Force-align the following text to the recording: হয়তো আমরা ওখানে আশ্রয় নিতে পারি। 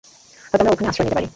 হয়তো 0.49 0.61
আমরা 0.61 0.73
ওখানে 0.73 0.89
আশ্রয় 0.89 1.05
নিতে 1.05 1.17
পারি। 1.17 1.27